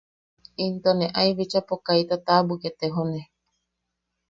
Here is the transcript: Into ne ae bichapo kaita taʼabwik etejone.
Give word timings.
Into 0.65 0.91
ne 0.97 1.07
ae 1.19 1.29
bichapo 1.37 1.73
kaita 1.85 2.15
taʼabwik 2.25 2.61
etejone. 2.69 3.21